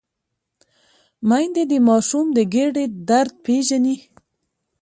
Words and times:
میندې 1.29 1.63
د 1.71 1.73
ماشوم 1.87 2.25
د 2.35 2.37
ګیډې 2.53 2.85
درد 3.09 3.33
پېژني۔ 3.45 3.95